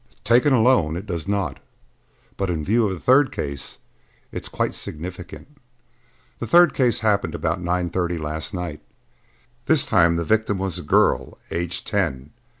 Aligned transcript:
"Taken 0.23 0.51
alone 0.51 0.95
it 0.97 1.05
does 1.05 1.27
not, 1.27 1.59
but 2.35 2.49
in 2.49 2.65
view 2.65 2.87
of 2.87 2.91
the 2.91 2.99
third 2.99 3.31
case, 3.31 3.77
it 4.31 4.41
is 4.41 4.49
quite 4.49 4.73
significant. 4.73 5.57
The 6.39 6.47
third 6.47 6.73
case 6.73 7.01
happened 7.01 7.35
about 7.35 7.61
nine 7.61 7.91
thirty 7.91 8.17
last 8.17 8.51
night. 8.51 8.81
This 9.67 9.85
time 9.85 10.15
the 10.15 10.25
victim 10.25 10.57
was 10.57 10.79
a 10.79 10.81
girl, 10.81 11.37
aged 11.51 11.85
ten. 11.85 12.31